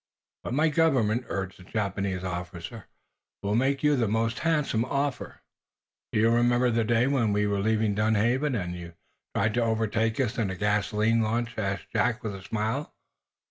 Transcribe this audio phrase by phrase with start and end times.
[0.43, 2.87] "But my government," urged the Japanese officer,
[3.43, 5.43] "will make you most handsome offer."
[6.11, 8.93] "Do you remember the day when we were leaving Dunhaven, and you
[9.35, 12.95] tried to overtake us in a gasoline launch?" asked Jack, with a smile.